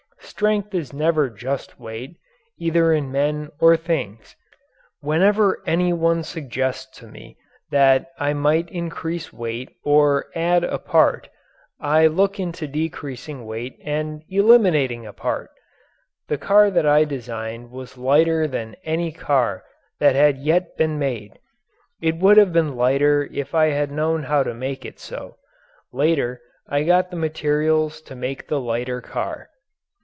[0.23, 2.15] Strength is never just weight
[2.57, 4.35] either in men or things.
[4.99, 7.37] Whenever any one suggests to me
[7.69, 11.29] that I might increase weight or add a part,
[11.79, 15.51] I look into decreasing weight and eliminating a part!
[16.27, 19.63] The car that I designed was lighter than any car
[19.99, 21.37] that had yet been made.
[22.01, 25.37] It would have been lighter if I had known how to make it so
[25.93, 29.49] later I got the materials to make the lighter car.